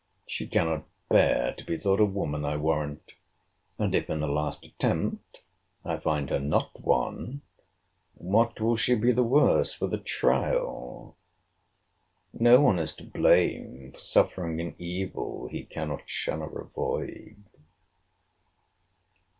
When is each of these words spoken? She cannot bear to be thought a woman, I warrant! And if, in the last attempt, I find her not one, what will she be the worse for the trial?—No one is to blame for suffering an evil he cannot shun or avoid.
She 0.25 0.47
cannot 0.47 0.85
bear 1.09 1.53
to 1.53 1.63
be 1.63 1.77
thought 1.77 1.99
a 1.99 2.05
woman, 2.05 2.43
I 2.43 2.57
warrant! 2.57 3.13
And 3.77 3.93
if, 3.93 4.09
in 4.09 4.19
the 4.19 4.27
last 4.27 4.65
attempt, 4.65 5.41
I 5.85 5.97
find 5.97 6.31
her 6.31 6.39
not 6.39 6.81
one, 6.81 7.41
what 8.15 8.59
will 8.59 8.75
she 8.75 8.95
be 8.95 9.11
the 9.11 9.21
worse 9.21 9.73
for 9.75 9.85
the 9.85 9.99
trial?—No 9.99 11.13
one 12.61 12.79
is 12.79 12.95
to 12.95 13.03
blame 13.03 13.91
for 13.93 13.99
suffering 13.99 14.59
an 14.59 14.73
evil 14.79 15.47
he 15.49 15.65
cannot 15.65 16.09
shun 16.09 16.41
or 16.41 16.61
avoid. 16.61 17.35